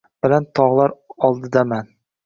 [0.27, 0.97] Baland tog'lar
[1.29, 1.97] oldidaman.